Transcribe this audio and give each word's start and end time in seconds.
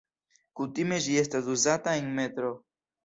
Kutime 0.59 0.97
ĝi 1.07 1.17
estas 1.23 1.51
uzata 1.57 1.95
en 2.01 2.09
metroo. 2.21 2.57